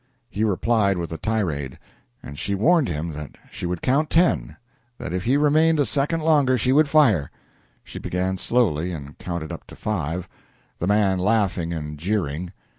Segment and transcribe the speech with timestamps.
[0.31, 1.77] He replied with a tirade,
[2.23, 4.57] and she warned him that she would count ten
[4.97, 7.29] that if he remained a second longer she would fire.
[7.83, 10.27] She began slowly and counted up to five,
[10.79, 12.51] the man laughing and jeering.